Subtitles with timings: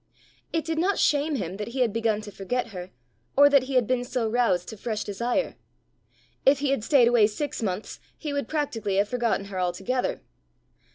[0.51, 2.89] It did not shame him that he had begun to forget her,
[3.37, 5.57] or that he had been so roused to fresh desire.
[6.43, 10.21] If he had stayed away six months, he would practically have forgotten her altogether.